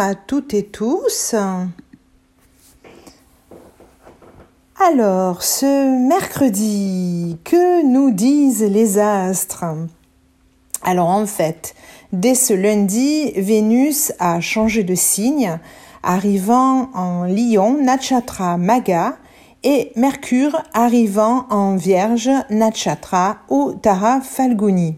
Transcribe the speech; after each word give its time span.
À 0.00 0.14
toutes 0.14 0.54
et 0.54 0.64
tous. 0.64 1.34
Alors, 4.80 5.42
ce 5.42 6.06
mercredi, 6.06 7.36
que 7.42 7.84
nous 7.84 8.12
disent 8.12 8.62
les 8.62 9.00
astres? 9.00 9.64
Alors 10.84 11.08
en 11.08 11.26
fait, 11.26 11.74
dès 12.12 12.36
ce 12.36 12.54
lundi, 12.54 13.32
Vénus 13.32 14.12
a 14.20 14.40
changé 14.40 14.84
de 14.84 14.94
signe, 14.94 15.58
arrivant 16.04 16.90
en 16.94 17.24
Lion, 17.24 17.82
Natchatra 17.82 18.56
Maga, 18.56 19.16
et 19.64 19.90
Mercure 19.96 20.62
arrivant 20.74 21.46
en 21.50 21.74
Vierge, 21.74 22.30
Natchatra 22.50 23.38
ou 23.48 23.72
Tara 23.72 24.20
Falguni. 24.20 24.94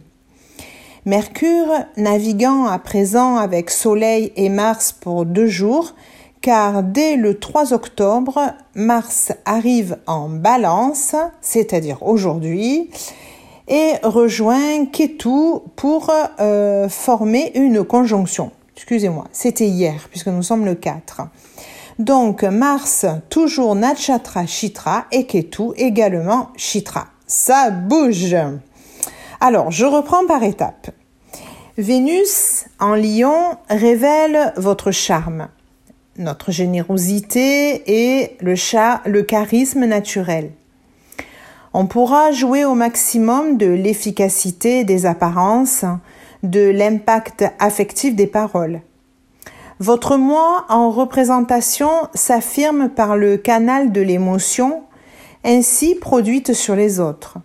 Mercure, 1.06 1.86
naviguant 1.96 2.66
à 2.66 2.78
présent 2.78 3.36
avec 3.36 3.70
Soleil 3.70 4.32
et 4.36 4.50
Mars 4.50 4.92
pour 4.92 5.24
deux 5.24 5.46
jours, 5.46 5.94
car 6.42 6.82
dès 6.82 7.16
le 7.16 7.38
3 7.38 7.72
octobre, 7.72 8.52
Mars 8.74 9.32
arrive 9.46 9.96
en 10.06 10.28
balance, 10.28 11.16
c'est-à-dire 11.40 12.02
aujourd'hui, 12.02 12.90
et 13.66 13.92
rejoint 14.02 14.84
Ketu 14.92 15.60
pour 15.74 16.10
euh, 16.38 16.90
former 16.90 17.50
une 17.54 17.82
conjonction. 17.82 18.50
Excusez-moi, 18.76 19.24
c'était 19.32 19.68
hier, 19.68 20.06
puisque 20.10 20.26
nous 20.26 20.42
sommes 20.42 20.66
le 20.66 20.74
4. 20.74 21.22
Donc 21.98 22.42
Mars, 22.42 23.06
toujours 23.30 23.74
Natchatra 23.74 24.44
Chitra, 24.44 25.06
et 25.12 25.24
Ketu 25.24 25.72
également 25.78 26.50
Chitra. 26.58 27.06
Ça 27.26 27.70
bouge 27.70 28.36
alors, 29.42 29.70
je 29.70 29.86
reprends 29.86 30.26
par 30.26 30.42
étapes. 30.42 30.90
Vénus 31.80 32.66
en 32.78 32.94
lion 32.94 33.56
révèle 33.70 34.52
votre 34.58 34.90
charme, 34.90 35.48
notre 36.18 36.52
générosité 36.52 37.82
et 37.86 38.36
le, 38.40 38.54
le 39.08 39.22
charisme 39.22 39.86
naturel. 39.86 40.50
On 41.72 41.86
pourra 41.86 42.32
jouer 42.32 42.66
au 42.66 42.74
maximum 42.74 43.56
de 43.56 43.66
l'efficacité 43.66 44.84
des 44.84 45.06
apparences, 45.06 45.86
de 46.42 46.68
l'impact 46.68 47.46
affectif 47.58 48.14
des 48.14 48.26
paroles. 48.26 48.82
Votre 49.78 50.18
moi 50.18 50.66
en 50.68 50.90
représentation 50.90 51.88
s'affirme 52.12 52.90
par 52.90 53.16
le 53.16 53.38
canal 53.38 53.90
de 53.90 54.02
l'émotion 54.02 54.82
ainsi 55.44 55.94
produite 55.94 56.52
sur 56.52 56.76
les 56.76 57.00
autres. 57.00 57.38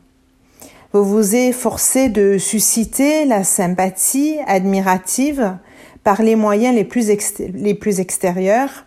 Vous 0.95 1.03
vous 1.03 1.35
efforcez 1.35 2.07
de 2.07 2.38
susciter 2.38 3.25
la 3.25 3.44
sympathie 3.44 4.38
admirative 4.47 5.57
par 6.06 6.22
les 6.22 6.38
moyens 6.38 6.73
les 6.73 6.85
plus, 6.85 7.11
les 7.53 7.73
plus 7.73 8.00
extérieurs, 8.00 8.85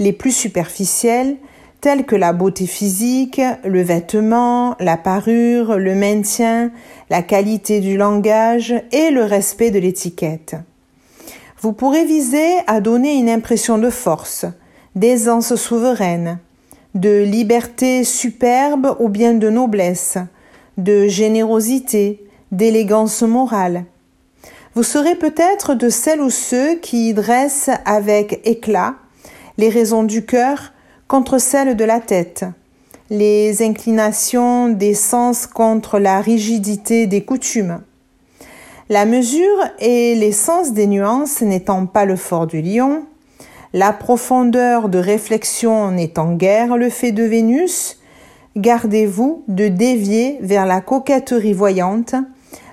les 0.00 0.12
plus 0.12 0.32
superficiels, 0.32 1.36
tels 1.80 2.04
que 2.04 2.16
la 2.16 2.32
beauté 2.32 2.66
physique, 2.66 3.40
le 3.64 3.80
vêtement, 3.80 4.74
la 4.80 4.96
parure, 4.96 5.78
le 5.78 5.94
maintien, 5.94 6.72
la 7.10 7.22
qualité 7.22 7.78
du 7.78 7.96
langage 7.96 8.74
et 8.90 9.12
le 9.12 9.22
respect 9.22 9.70
de 9.70 9.78
l'étiquette. 9.78 10.56
Vous 11.60 11.72
pourrez 11.72 12.04
viser 12.06 12.56
à 12.66 12.80
donner 12.80 13.14
une 13.14 13.30
impression 13.30 13.78
de 13.78 13.90
force, 13.90 14.46
d'aisance 14.96 15.54
souveraine, 15.54 16.40
de 16.96 17.22
liberté 17.22 18.02
superbe 18.02 18.96
ou 18.98 19.08
bien 19.08 19.34
de 19.34 19.48
noblesse, 19.48 20.18
de 20.76 21.08
générosité, 21.08 22.24
d'élégance 22.52 23.22
morale. 23.22 23.84
Vous 24.74 24.82
serez 24.82 25.14
peut-être 25.14 25.74
de 25.74 25.88
celles 25.88 26.20
ou 26.20 26.30
ceux 26.30 26.74
qui 26.76 27.14
dressent 27.14 27.70
avec 27.84 28.40
éclat 28.44 28.96
les 29.58 29.70
raisons 29.70 30.04
du 30.04 30.26
cœur 30.26 30.72
contre 31.08 31.38
celles 31.38 31.76
de 31.76 31.84
la 31.84 32.00
tête, 32.00 32.44
les 33.10 33.62
inclinations 33.62 34.68
des 34.68 34.94
sens 34.94 35.46
contre 35.46 35.98
la 35.98 36.20
rigidité 36.20 37.06
des 37.06 37.24
coutumes. 37.24 37.80
La 38.88 39.06
mesure 39.06 39.64
et 39.78 40.14
l'essence 40.14 40.72
des 40.72 40.86
nuances 40.86 41.40
n'étant 41.40 41.86
pas 41.86 42.04
le 42.04 42.16
fort 42.16 42.46
du 42.46 42.60
lion, 42.60 43.06
la 43.72 43.92
profondeur 43.92 44.88
de 44.88 44.98
réflexion 44.98 45.90
n'étant 45.90 46.34
guère 46.34 46.76
le 46.76 46.88
fait 46.88 47.12
de 47.12 47.24
Vénus, 47.24 47.98
gardez-vous 48.56 49.44
de 49.48 49.68
dévier 49.68 50.38
vers 50.40 50.66
la 50.66 50.80
coquetterie 50.80 51.52
voyante, 51.52 52.14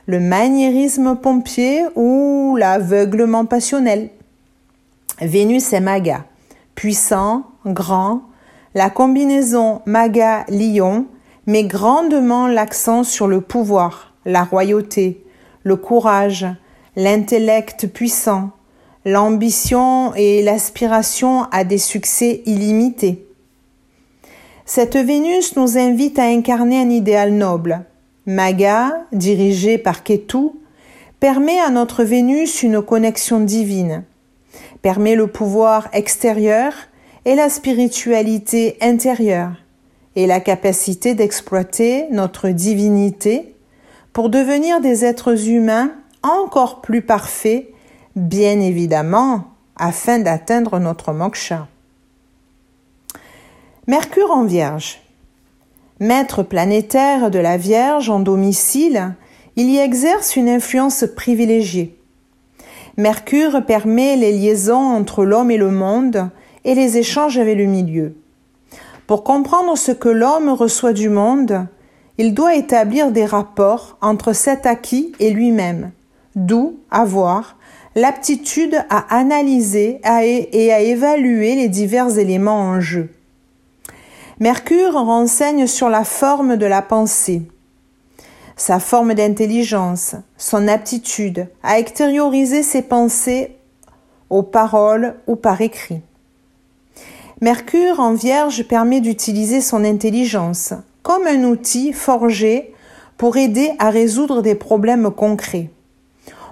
le 0.06 0.20
maniérisme 0.20 1.16
pompier 1.16 1.84
ou 1.96 2.56
l'aveuglement 2.58 3.46
passionnel. 3.46 4.10
Vénus 5.22 5.74
est 5.74 5.80
maga, 5.80 6.26
puissant, 6.76 7.44
grand, 7.66 8.22
la 8.74 8.90
combinaison 8.90 9.82
maga-lion 9.86 11.06
met 11.46 11.66
grandement 11.66 12.48
l'accent 12.48 13.04
sur 13.04 13.28
le 13.28 13.42
pouvoir, 13.42 14.14
la 14.26 14.44
royauté, 14.44 15.24
le 15.64 15.76
courage, 15.76 16.48
l'intellect 16.96 17.88
puissant, 17.88 18.52
l'ambition 19.06 20.14
et 20.16 20.42
l'aspiration 20.42 21.44
à 21.52 21.64
des 21.64 21.78
succès 21.78 22.42
illimités. 22.46 23.28
Cette 24.66 24.96
Vénus 24.96 25.58
nous 25.58 25.78
invite 25.78 26.20
à 26.20 26.24
incarner 26.24 26.82
un 26.82 26.90
idéal 26.90 27.34
noble. 27.34 27.84
Maga, 28.26 29.06
dirigé 29.12 29.78
par 29.78 30.04
Ketu, 30.04 30.52
permet 31.20 31.60
à 31.60 31.70
notre 31.70 32.04
Vénus 32.06 32.64
une 32.64 32.82
connexion 32.82 33.42
divine, 33.42 34.04
permet 34.82 35.16
le 35.16 35.28
pouvoir 35.28 35.90
extérieur 35.92 36.74
et 37.26 37.36
la 37.36 37.50
spiritualité 37.50 38.78
intérieure 38.82 39.52
et 40.16 40.28
la 40.28 40.40
capacité 40.40 41.14
d'exploiter 41.14 42.06
notre 42.12 42.50
divinité 42.50 43.56
pour 44.14 44.30
devenir 44.30 44.80
des 44.80 45.04
êtres 45.04 45.50
humains 45.50 45.92
encore 46.22 46.80
plus 46.82 47.02
parfaits, 47.02 47.68
bien 48.16 48.62
évidemment, 48.62 49.46
afin 49.76 50.20
d'atteindre 50.20 50.80
notre 50.80 51.12
moksha. 51.12 51.68
Mercure 53.86 54.32
en 54.32 54.46
Vierge. 54.46 55.02
Maître 56.00 56.42
planétaire 56.42 57.30
de 57.30 57.40
la 57.40 57.58
Vierge 57.58 58.10
en 58.10 58.22
domicile, 58.22 59.14
il 59.58 59.70
y 59.70 59.78
exerce 59.78 60.38
une 60.38 60.48
influence 60.48 61.04
privilégiée. 61.18 62.00
Mercure 62.96 63.66
permet 63.66 64.16
les 64.16 64.32
liaisons 64.32 64.78
entre 64.78 65.26
l'homme 65.26 65.52
et 65.52 65.58
le 65.58 65.70
monde 65.70 66.30
et 66.64 66.76
les 66.76 66.98
échanges 66.98 67.38
avec 67.38 67.58
le 67.58 67.66
milieu. 67.66 68.16
Pour 69.06 69.26
comprendre 69.26 69.78
ce 69.78 69.92
que 69.92 70.08
l'homme 70.08 70.48
reçoit 70.48 70.94
du 70.94 71.10
monde, 71.10 71.68
il 72.18 72.34
doit 72.34 72.56
établir 72.56 73.12
des 73.12 73.26
rapports 73.26 73.98
entre 74.00 74.32
cet 74.32 74.66
acquis 74.66 75.12
et 75.20 75.32
lui-même, 75.32 75.92
d'où 76.38 76.78
avoir 76.90 77.58
l'aptitude 77.96 78.82
à 78.90 79.14
analyser 79.14 80.00
et 80.06 80.72
à 80.72 80.80
évaluer 80.80 81.56
les 81.56 81.68
divers 81.68 82.18
éléments 82.18 82.62
en 82.62 82.80
jeu. 82.80 83.10
Mercure 84.40 84.94
renseigne 84.94 85.68
sur 85.68 85.90
la 85.90 86.04
forme 86.04 86.58
de 86.58 86.66
la 86.66 86.82
pensée, 86.82 87.44
sa 88.56 88.80
forme 88.80 89.14
d'intelligence, 89.14 90.16
son 90.38 90.68
aptitude 90.68 91.48
à 91.62 91.78
extérioriser 91.78 92.64
ses 92.64 92.82
pensées 92.82 93.56
aux 94.32 94.42
paroles 94.42 95.16
ou 95.28 95.36
par 95.36 95.62
écrit. 95.62 96.02
Mercure 97.42 98.00
en 98.00 98.14
Vierge 98.14 98.68
permet 98.68 99.02
d'utiliser 99.02 99.62
son 99.62 99.84
intelligence 99.84 100.74
comme 101.04 101.28
un 101.28 101.44
outil 101.44 101.94
forgé 101.94 102.74
pour 103.18 103.38
aider 103.38 103.74
à 103.78 103.92
résoudre 103.92 104.42
des 104.42 104.56
problèmes 104.56 105.12
concrets. 105.12 105.70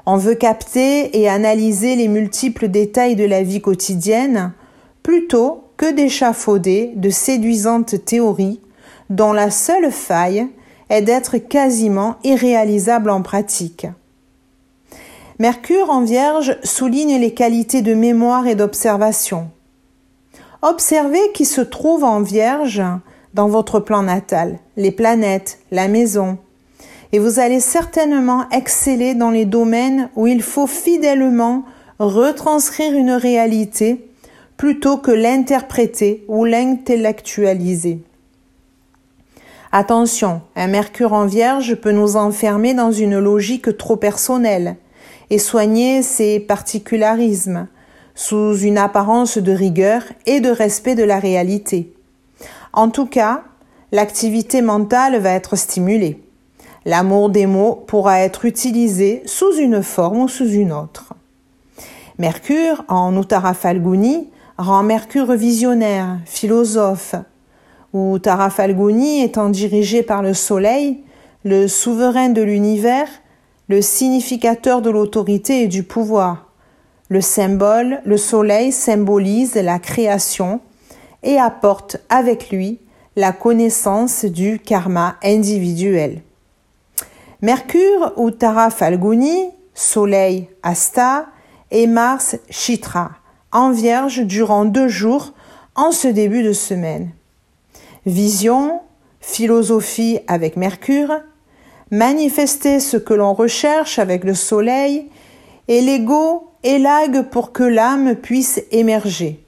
On 0.05 0.17
veut 0.17 0.35
capter 0.35 1.19
et 1.19 1.27
analyser 1.27 1.95
les 1.95 2.07
multiples 2.07 2.67
détails 2.67 3.15
de 3.15 3.25
la 3.25 3.41
vie 3.41 3.61
quotidienne 3.61 4.53
plutôt 5.01 5.63
que 5.81 5.91
d'échafauder 5.91 6.91
de 6.95 7.09
séduisantes 7.09 8.05
théories 8.05 8.61
dont 9.09 9.33
la 9.33 9.49
seule 9.49 9.91
faille 9.91 10.47
est 10.91 11.01
d'être 11.01 11.39
quasiment 11.39 12.17
irréalisable 12.23 13.09
en 13.09 13.23
pratique. 13.23 13.87
Mercure 15.39 15.89
en 15.89 16.03
Vierge 16.03 16.55
souligne 16.63 17.19
les 17.19 17.33
qualités 17.33 17.81
de 17.81 17.95
mémoire 17.95 18.45
et 18.45 18.53
d'observation. 18.53 19.49
Observez 20.61 21.31
qui 21.33 21.45
se 21.45 21.61
trouve 21.61 22.03
en 22.03 22.21
Vierge 22.21 22.83
dans 23.33 23.47
votre 23.47 23.79
plan 23.79 24.03
natal, 24.03 24.59
les 24.77 24.91
planètes, 24.91 25.57
la 25.71 25.87
maison, 25.87 26.37
et 27.11 27.17
vous 27.17 27.39
allez 27.39 27.59
certainement 27.59 28.47
exceller 28.51 29.15
dans 29.15 29.31
les 29.31 29.45
domaines 29.45 30.11
où 30.15 30.27
il 30.27 30.43
faut 30.43 30.67
fidèlement 30.67 31.63
retranscrire 31.97 32.93
une 32.93 33.13
réalité 33.13 34.10
plutôt 34.61 34.97
que 34.97 35.09
l'interpréter 35.09 36.23
ou 36.27 36.45
l'intellectualiser. 36.45 38.03
Attention, 39.71 40.41
un 40.55 40.67
Mercure 40.67 41.13
en 41.13 41.25
Vierge 41.25 41.73
peut 41.73 41.91
nous 41.91 42.15
enfermer 42.15 42.75
dans 42.75 42.91
une 42.91 43.17
logique 43.17 43.75
trop 43.75 43.95
personnelle 43.95 44.75
et 45.31 45.39
soigner 45.39 46.03
ses 46.03 46.39
particularismes, 46.39 47.69
sous 48.13 48.55
une 48.55 48.77
apparence 48.77 49.39
de 49.39 49.51
rigueur 49.51 50.03
et 50.27 50.41
de 50.41 50.51
respect 50.51 50.93
de 50.93 51.05
la 51.05 51.17
réalité. 51.17 51.95
En 52.71 52.91
tout 52.91 53.07
cas, 53.07 53.41
l'activité 53.91 54.61
mentale 54.61 55.17
va 55.17 55.31
être 55.31 55.55
stimulée. 55.55 56.21
L'amour 56.85 57.31
des 57.31 57.47
mots 57.47 57.83
pourra 57.87 58.19
être 58.19 58.45
utilisé 58.45 59.23
sous 59.25 59.55
une 59.55 59.81
forme 59.81 60.19
ou 60.19 60.27
sous 60.27 60.51
une 60.51 60.71
autre. 60.71 61.15
Mercure, 62.19 62.85
en 62.89 63.19
Uttara 63.19 63.55
Falguni, 63.55 64.29
rend 64.61 64.83
Mercure 64.83 65.33
visionnaire, 65.33 66.19
philosophe, 66.25 67.15
ou 67.93 68.17
Uttara 68.17 68.49
Falguni 68.49 69.23
étant 69.23 69.49
dirigé 69.49 70.03
par 70.03 70.21
le 70.21 70.33
Soleil, 70.33 71.03
le 71.43 71.67
souverain 71.67 72.29
de 72.29 72.41
l'univers, 72.41 73.07
le 73.67 73.81
significateur 73.81 74.81
de 74.81 74.89
l'autorité 74.89 75.63
et 75.63 75.67
du 75.67 75.83
pouvoir. 75.83 76.51
Le 77.09 77.21
symbole, 77.21 78.01
le 78.05 78.17
Soleil 78.17 78.71
symbolise 78.71 79.55
la 79.55 79.79
création 79.79 80.61
et 81.23 81.37
apporte 81.37 81.97
avec 82.09 82.51
lui 82.51 82.79
la 83.15 83.31
connaissance 83.31 84.25
du 84.25 84.59
karma 84.59 85.15
individuel. 85.23 86.21
Mercure 87.41 88.13
ou 88.15 88.31
Tara 88.31 88.69
Falguni, 88.69 89.49
Soleil 89.73 90.47
Asta 90.63 91.25
et 91.71 91.87
Mars 91.87 92.37
Chitra, 92.49 93.11
en 93.51 93.71
Vierge 93.71 94.21
durant 94.21 94.65
deux 94.65 94.87
jours 94.87 95.33
en 95.75 95.91
ce 95.91 96.07
début 96.07 96.43
de 96.43 96.53
semaine. 96.53 97.09
Vision, 98.05 98.81
philosophie 99.19 100.19
avec 100.27 100.57
Mercure, 100.57 101.13
manifester 101.91 102.79
ce 102.79 102.97
que 102.97 103.13
l'on 103.13 103.33
recherche 103.33 103.99
avec 103.99 104.23
le 104.23 104.33
Soleil, 104.33 105.09
et 105.67 105.81
l'ego 105.81 106.51
élague 106.63 107.29
pour 107.29 107.51
que 107.51 107.63
l'âme 107.63 108.15
puisse 108.15 108.61
émerger. 108.71 109.43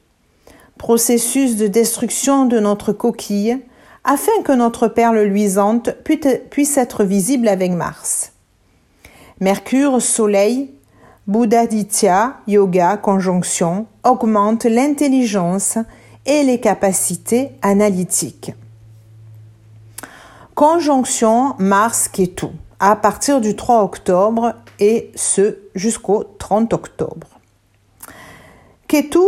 Processus 0.77 1.55
de 1.55 1.67
destruction 1.67 2.45
de 2.45 2.59
notre 2.59 2.91
coquille, 2.91 3.59
afin 4.03 4.41
que 4.44 4.51
notre 4.51 4.88
perle 4.88 5.21
luisante 5.21 5.91
puisse 6.50 6.77
être 6.77 7.03
visible 7.03 7.47
avec 7.47 7.71
Mars. 7.71 8.33
Mercure, 9.39 10.01
Soleil, 10.01 10.71
Bouddha-Ditya, 11.25 12.42
Yoga, 12.48 12.98
conjonction, 12.98 13.86
augmente 14.04 14.66
l'intelligence 14.66 15.78
et 16.25 16.44
les 16.44 16.60
capacités 16.60 17.52
analytiques. 17.62 18.54
Conjonction 20.54 21.56
Mars-Ketu 21.60 22.48
à 22.80 22.98
partir 22.98 23.40
du 23.40 23.56
3 23.56 23.84
octobre 23.84 24.56
et 24.81 25.12
ce 25.16 25.60
jusqu'au 25.75 26.25
30 26.25 26.74
octobre. 26.74 27.28
Ketu, 28.90 29.20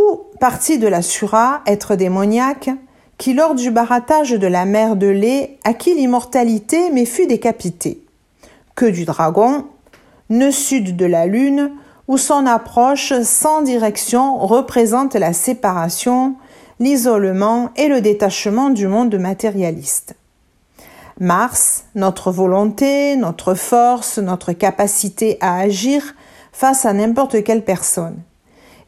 partie 0.42 0.78
de 0.78 0.90
la 0.90 1.02
Sura, 1.02 1.62
être 1.66 1.96
démoniaque, 1.96 2.70
qui 3.18 3.34
lors 3.34 3.56
du 3.56 3.72
barattage 3.72 4.32
de 4.32 4.48
la 4.48 4.66
mer 4.66 4.98
de 4.98 5.08
lait 5.08 5.58
acquit 5.64 5.96
l'immortalité 5.96 6.90
mais 6.92 7.06
fut 7.06 7.28
décapité. 7.28 8.04
Que 8.76 8.86
du 8.86 9.06
dragon, 9.06 9.66
nœud 10.30 10.52
sud 10.52 10.98
de 10.98 11.06
la 11.06 11.26
lune, 11.26 11.72
où 12.08 12.18
son 12.18 12.46
approche 12.46 13.14
sans 13.24 13.62
direction 13.62 14.38
représente 14.38 15.16
la 15.16 15.34
séparation, 15.34 16.36
l'isolement 16.80 17.72
et 17.76 17.88
le 17.88 18.02
détachement 18.02 18.70
du 18.70 18.88
monde 18.88 19.16
matérialiste. 19.18 20.16
Mars, 21.20 21.86
notre 21.96 22.32
volonté, 22.32 23.16
notre 23.16 23.54
force, 23.54 24.18
notre 24.18 24.52
capacité 24.52 25.38
à 25.40 25.58
agir 25.58 26.14
face 26.52 26.86
à 26.86 26.94
n'importe 26.94 27.44
quelle 27.44 27.64
personne. 27.64 28.18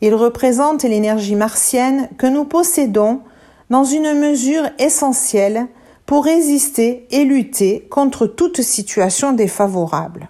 Il 0.01 0.13
représente 0.13 0.83
l'énergie 0.83 1.35
martienne 1.35 2.09
que 2.17 2.27
nous 2.27 2.43
possédons 2.43 3.21
dans 3.69 3.83
une 3.83 4.13
mesure 4.13 4.69
essentielle 4.77 5.67
pour 6.05 6.23
résister 6.23 7.07
et 7.11 7.25
lutter 7.25 7.87
contre 7.89 8.27
toute 8.27 8.61
situation 8.61 9.33
défavorable. 9.33 10.29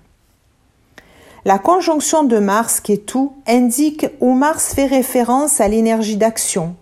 La 1.47 1.59
conjonction 1.59 2.25
de 2.25 2.39
Mars 2.39 2.81
qui 2.81 2.99
tout 2.99 3.31
indique 3.47 4.05
où 4.19 4.33
Mars 4.33 4.73
fait 4.73 4.85
référence 4.85 5.61
à 5.61 5.69
l'énergie 5.69 6.17
d'action, 6.17 6.75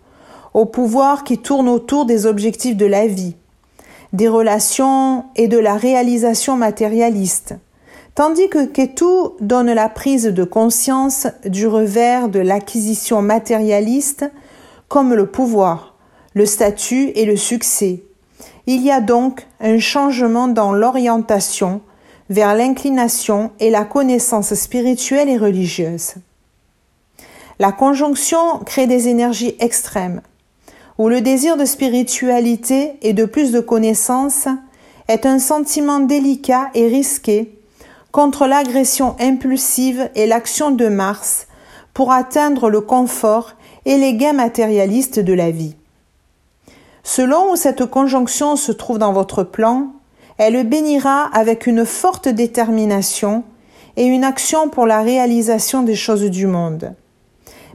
au 0.55 0.65
pouvoir 0.65 1.23
qui 1.23 1.37
tourne 1.37 1.69
autour 1.69 2.07
des 2.07 2.25
objectifs 2.25 2.75
de 2.75 2.87
la 2.87 3.05
vie, 3.05 3.35
des 4.11 4.27
relations 4.27 5.25
et 5.35 5.47
de 5.47 5.59
la 5.59 5.75
réalisation 5.75 6.55
matérialiste, 6.55 7.53
tandis 8.15 8.49
que 8.49 8.65
Ketu 8.65 9.35
donne 9.39 9.71
la 9.71 9.87
prise 9.87 10.25
de 10.25 10.43
conscience 10.43 11.27
du 11.45 11.67
revers 11.67 12.27
de 12.27 12.39
l'acquisition 12.39 13.21
matérialiste 13.21 14.25
comme 14.87 15.13
le 15.13 15.27
pouvoir, 15.27 15.93
le 16.33 16.47
statut 16.47 17.11
et 17.13 17.25
le 17.25 17.37
succès. 17.37 18.01
Il 18.65 18.81
y 18.81 18.89
a 18.89 18.99
donc 18.99 19.45
un 19.59 19.77
changement 19.77 20.47
dans 20.47 20.73
l'orientation 20.73 21.81
vers 22.29 22.55
l'inclination 22.55 23.51
et 23.59 23.69
la 23.69 23.85
connaissance 23.85 24.53
spirituelle 24.53 25.29
et 25.29 25.37
religieuse. 25.37 26.15
La 27.59 27.71
conjonction 27.71 28.59
crée 28.65 28.87
des 28.87 29.07
énergies 29.07 29.55
extrêmes, 29.59 30.21
où 30.97 31.07
le 31.07 31.21
désir 31.21 31.57
de 31.57 31.65
spiritualité 31.65 32.97
et 33.01 33.13
de 33.13 33.25
plus 33.25 33.51
de 33.51 33.59
connaissances 33.59 34.47
est 35.07 35.25
un 35.25 35.39
sentiment 35.39 35.99
délicat 35.99 36.69
et 36.73 36.87
risqué 36.87 37.57
contre 38.11 38.47
l'agression 38.47 39.15
impulsive 39.19 40.09
et 40.15 40.25
l'action 40.25 40.71
de 40.71 40.87
Mars 40.87 41.47
pour 41.93 42.11
atteindre 42.11 42.69
le 42.69 42.81
confort 42.81 43.53
et 43.85 43.97
les 43.97 44.15
gains 44.15 44.33
matérialistes 44.33 45.19
de 45.19 45.33
la 45.33 45.51
vie. 45.51 45.75
Selon 47.03 47.51
où 47.51 47.55
cette 47.55 47.85
conjonction 47.85 48.55
se 48.55 48.71
trouve 48.71 48.97
dans 48.97 49.13
votre 49.13 49.43
plan, 49.43 49.94
elle 50.37 50.53
le 50.53 50.63
bénira 50.63 51.29
avec 51.33 51.67
une 51.67 51.85
forte 51.85 52.27
détermination 52.27 53.43
et 53.97 54.05
une 54.05 54.23
action 54.23 54.69
pour 54.69 54.85
la 54.85 55.01
réalisation 55.01 55.83
des 55.83 55.95
choses 55.95 56.29
du 56.29 56.47
monde. 56.47 56.93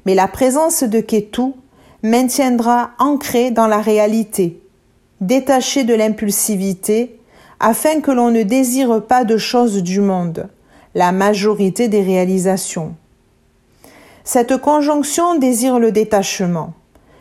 Mais 0.06 0.14
la 0.14 0.28
présence 0.28 0.82
de 0.82 1.00
Ketu 1.00 1.52
maintiendra 2.02 2.90
ancré 2.98 3.50
dans 3.50 3.66
la 3.66 3.80
réalité, 3.80 4.62
détaché 5.20 5.84
de 5.84 5.94
l'impulsivité, 5.94 7.18
afin 7.58 8.00
que 8.00 8.10
l'on 8.10 8.30
ne 8.30 8.42
désire 8.42 9.02
pas 9.02 9.24
de 9.24 9.36
choses 9.36 9.82
du 9.82 10.00
monde, 10.00 10.48
la 10.94 11.12
majorité 11.12 11.88
des 11.88 12.02
réalisations. 12.02 12.94
Cette 14.24 14.56
conjonction 14.58 15.38
désire 15.38 15.78
le 15.78 15.92
détachement, 15.92 16.72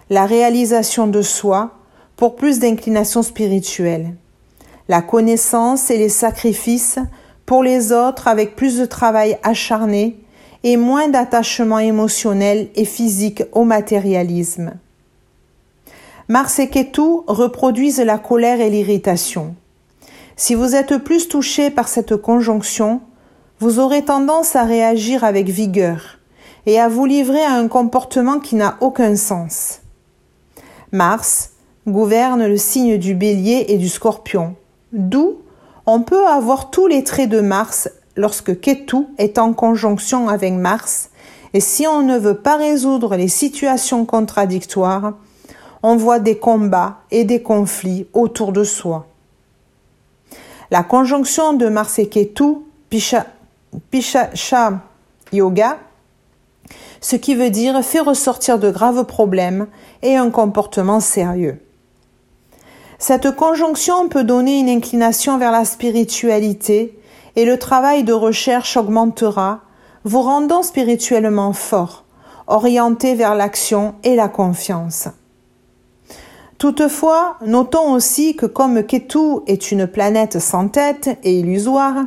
la 0.10 0.26
réalisation 0.26 1.08
de 1.08 1.22
soi, 1.22 1.72
pour 2.16 2.36
plus 2.36 2.60
d'inclination 2.60 3.22
spirituelle. 3.22 4.14
La 4.90 5.04
connaissance 5.04 5.92
et 5.92 5.98
les 5.98 6.10
sacrifices 6.10 6.98
pour 7.46 7.64
les 7.64 7.92
autres 7.92 8.28
avec 8.28 8.56
plus 8.56 8.80
de 8.80 8.86
travail 8.86 9.38
acharné 9.44 10.18
et 10.64 10.78
moins 10.78 11.08
d'attachement 11.08 11.78
émotionnel 11.80 12.70
et 12.74 12.86
physique 12.86 13.44
au 13.52 13.64
matérialisme. 13.64 14.74
Mars 16.28 16.58
et 16.58 16.70
Ketu 16.70 17.22
reproduisent 17.28 18.02
la 18.02 18.18
colère 18.18 18.62
et 18.62 18.72
l'irritation. 18.72 19.56
Si 20.36 20.56
vous 20.56 20.74
êtes 20.74 20.98
plus 20.98 21.28
touché 21.28 21.70
par 21.70 21.88
cette 21.88 22.16
conjonction, 22.16 23.02
vous 23.60 23.78
aurez 23.78 24.04
tendance 24.04 24.56
à 24.56 24.64
réagir 24.64 25.24
avec 25.24 25.50
vigueur 25.50 26.18
et 26.66 26.80
à 26.80 26.88
vous 26.88 27.06
livrer 27.06 27.44
à 27.44 27.54
un 27.54 27.68
comportement 27.68 28.40
qui 28.40 28.56
n'a 28.56 28.78
aucun 28.82 29.16
sens. 29.16 29.82
Mars 30.92 31.52
gouverne 31.88 32.48
le 32.48 32.58
signe 32.58 32.98
du 32.98 33.14
bélier 33.16 33.66
et 33.70 33.78
du 33.78 33.90
scorpion, 33.90 34.56
d'où 34.94 35.40
on 35.86 36.02
peut 36.02 36.28
avoir 36.28 36.70
tous 36.70 36.88
les 36.88 37.04
traits 37.04 37.30
de 37.30 37.42
Mars 37.42 37.90
lorsque 38.16 38.60
Ketu 38.60 39.08
est 39.18 39.38
en 39.38 39.54
conjonction 39.54 40.30
avec 40.30 40.54
Mars, 40.54 41.10
et 41.54 41.60
si 41.60 41.88
on 41.88 42.04
ne 42.04 42.18
veut 42.18 42.38
pas 42.38 42.58
résoudre 42.58 43.16
les 43.16 43.28
situations 43.28 44.06
contradictoires, 44.06 45.14
on 45.82 45.96
voit 45.96 46.20
des 46.20 46.38
combats 46.38 47.00
et 47.12 47.24
des 47.24 47.42
conflits 47.42 48.08
autour 48.14 48.52
de 48.52 48.64
soi. 48.64 49.08
La 50.70 50.84
conjonction 50.84 51.54
de 51.54 51.68
Mars 51.68 51.98
et 51.98 52.08
Ketu, 52.08 52.58
Pisha, 52.90 53.26
Pisha 53.90 54.82
Yoga, 55.32 55.80
ce 57.02 57.16
qui 57.16 57.34
veut 57.34 57.50
dire 57.50 57.84
fait 57.84 58.02
ressortir 58.02 58.60
de 58.60 58.70
graves 58.70 59.06
problèmes 59.06 59.68
et 60.04 60.16
un 60.16 60.30
comportement 60.30 61.00
sérieux. 61.00 61.60
Cette 63.02 63.32
conjonction 63.32 64.10
peut 64.10 64.26
donner 64.26 64.60
une 64.60 64.68
inclination 64.68 65.38
vers 65.38 65.54
la 65.54 65.64
spiritualité 65.64 67.00
et 67.38 67.46
le 67.46 67.58
travail 67.58 68.04
de 68.04 68.12
recherche 68.12 68.76
augmentera, 68.76 69.62
vous 70.04 70.22
rendant 70.22 70.64
spirituellement 70.64 71.54
fort, 71.54 72.04
orienté 72.48 73.16
vers 73.16 73.36
l'action 73.36 73.96
et 74.04 74.18
la 74.18 74.28
confiance. 74.28 75.08
Toutefois, 76.58 77.38
notons 77.46 77.94
aussi 77.94 78.36
que 78.36 78.46
comme 78.46 78.84
Ketu 78.84 79.44
est 79.48 79.72
une 79.72 79.88
planète 79.88 80.40
sans 80.40 80.68
tête 80.68 81.18
et 81.24 81.40
illusoire, 81.40 82.06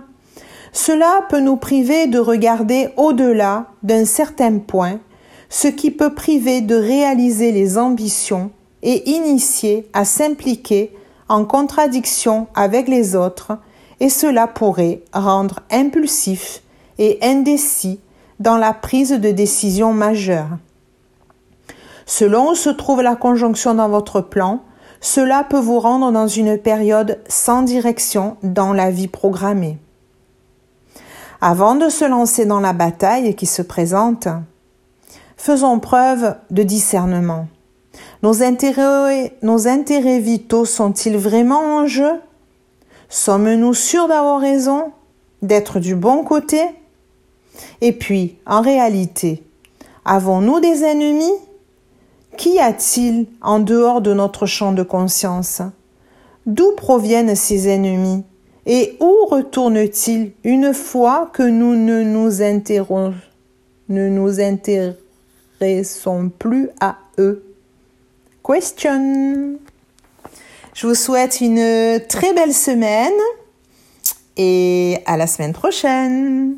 cela 0.74 1.22
peut 1.30 1.40
nous 1.40 1.56
priver 1.56 2.06
de 2.06 2.18
regarder 2.18 2.90
au-delà 2.98 3.68
d'un 3.82 4.04
certain 4.04 4.58
point 4.58 5.00
ce 5.48 5.68
qui 5.68 5.90
peut 5.90 6.14
priver 6.14 6.60
de 6.60 6.74
réaliser 6.74 7.50
les 7.50 7.78
ambitions 7.78 8.50
et 8.82 9.10
initier 9.10 9.88
à 9.92 10.04
s'impliquer 10.04 10.94
en 11.28 11.44
contradiction 11.44 12.48
avec 12.54 12.88
les 12.88 13.16
autres 13.16 13.58
et 14.00 14.08
cela 14.08 14.46
pourrait 14.46 15.02
rendre 15.12 15.60
impulsif 15.70 16.62
et 16.98 17.18
indécis 17.22 18.00
dans 18.40 18.56
la 18.56 18.72
prise 18.72 19.12
de 19.12 19.30
décision 19.30 19.92
majeure. 19.92 20.48
Selon 22.06 22.50
où 22.50 22.54
se 22.54 22.70
trouve 22.70 23.00
la 23.00 23.14
conjonction 23.14 23.74
dans 23.74 23.88
votre 23.88 24.20
plan, 24.20 24.62
cela 25.00 25.44
peut 25.44 25.60
vous 25.60 25.78
rendre 25.78 26.12
dans 26.12 26.26
une 26.26 26.58
période 26.58 27.20
sans 27.28 27.62
direction 27.62 28.36
dans 28.42 28.72
la 28.72 28.90
vie 28.90 29.08
programmée. 29.08 29.78
Avant 31.40 31.74
de 31.74 31.88
se 31.88 32.04
lancer 32.04 32.46
dans 32.46 32.60
la 32.60 32.72
bataille 32.72 33.34
qui 33.34 33.46
se 33.46 33.62
présente, 33.62 34.28
faisons 35.36 35.80
preuve 35.80 36.36
de 36.50 36.62
discernement. 36.62 37.48
Nos 38.22 38.42
intérêts, 38.42 40.20
vitaux 40.20 40.64
sont-ils 40.64 41.16
vraiment 41.16 41.78
en 41.78 41.86
jeu? 41.86 42.12
Sommes-nous 43.08 43.74
sûrs 43.74 44.06
d'avoir 44.06 44.40
raison 44.40 44.92
D'être 45.42 45.80
du 45.80 45.96
bon 45.96 46.22
côté? 46.22 46.60
Et 47.80 47.90
puis, 47.92 48.36
en 48.46 48.60
réalité, 48.60 49.42
avons-nous 50.04 50.60
des 50.60 50.84
ennemis? 50.84 51.32
Qu'y 52.36 52.60
a-t-il 52.60 53.26
en 53.40 53.58
dehors 53.58 54.00
de 54.00 54.14
notre 54.14 54.46
champ 54.46 54.72
de 54.72 54.84
conscience? 54.84 55.60
D'où 56.46 56.76
proviennent 56.76 57.34
ces 57.34 57.68
ennemis? 57.68 58.22
Et 58.66 58.96
où 59.00 59.12
retournent-ils 59.26 60.30
une 60.44 60.72
fois 60.72 61.28
que 61.32 61.42
nous 61.42 61.74
ne 61.74 62.04
nous, 62.04 62.30
ne 63.88 64.08
nous 64.08 64.40
intéressons 64.40 66.30
plus 66.38 66.70
à 66.80 66.98
eux? 67.18 67.51
Question 68.44 69.58
je 70.74 70.86
vous 70.86 70.94
souhaite 70.94 71.42
une 71.42 72.00
très 72.08 72.32
belle 72.32 72.54
semaine 72.54 73.12
et 74.38 74.98
à 75.04 75.18
la 75.18 75.26
semaine 75.26 75.52
prochaine. 75.52 76.56